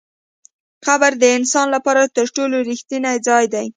[0.85, 3.67] قبر د انسان لپاره تر ټولو رښتینی ځای دی.